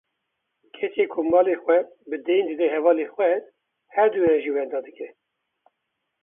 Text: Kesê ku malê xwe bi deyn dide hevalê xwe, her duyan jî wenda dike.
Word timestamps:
Kesê 0.75 1.03
ku 1.13 1.21
malê 1.31 1.55
xwe 1.63 1.77
bi 2.09 2.17
deyn 2.25 2.45
dide 2.49 2.67
hevalê 2.75 3.05
xwe, 3.13 3.31
her 3.95 4.07
duyan 4.13 4.39
jî 4.43 4.51
wenda 4.55 4.79
dike. 4.85 5.07